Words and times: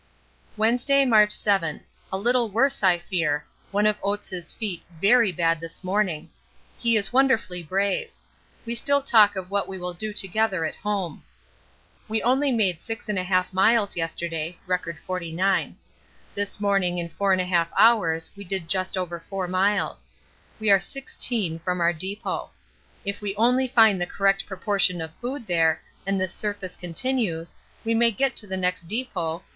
Wednesday, 0.57 1.05
March 1.05 1.31
7. 1.31 1.79
A 2.11 2.17
little 2.17 2.49
worse 2.49 2.81
I 2.81 2.97
fear. 2.97 3.45
One 3.69 3.85
of 3.85 3.97
Oates' 4.01 4.51
feet 4.51 4.81
very 4.99 5.31
bad 5.31 5.59
this 5.59 5.83
morning; 5.83 6.31
he 6.79 6.97
is 6.97 7.13
wonderfully 7.13 7.61
brave. 7.61 8.11
We 8.65 8.73
still 8.73 9.03
talk 9.03 9.35
of 9.35 9.51
what 9.51 9.67
we 9.67 9.77
will 9.77 9.93
do 9.93 10.11
together 10.11 10.65
at 10.65 10.73
home. 10.73 11.21
We 12.07 12.19
only 12.23 12.51
made 12.51 12.81
6 12.81 13.05
1/2 13.05 13.53
miles 13.53 13.95
yesterday. 13.95 14.57
(R. 14.67 14.79
49.) 15.05 15.77
This 16.33 16.59
morning 16.59 16.97
in 16.97 17.07
4 17.07 17.35
1/2 17.37 17.67
hours 17.77 18.31
we 18.35 18.43
did 18.43 18.67
just 18.67 18.97
over 18.97 19.19
4 19.19 19.47
miles. 19.47 20.09
We 20.59 20.71
are 20.71 20.79
16 20.79 21.59
from 21.59 21.79
our 21.79 21.93
depot. 21.93 22.49
If 23.05 23.21
we 23.21 23.35
only 23.35 23.67
find 23.67 24.01
the 24.01 24.07
correct 24.07 24.47
proportion 24.47 24.99
of 24.99 25.13
food 25.21 25.45
there 25.45 25.79
and 26.07 26.19
this 26.19 26.33
surface 26.33 26.75
continues, 26.75 27.55
we 27.85 27.93
may 27.93 28.09
get 28.09 28.35
to 28.37 28.47
the 28.47 28.57
next 28.57 28.87
depot 28.87 29.37
[Mt. 29.37 29.43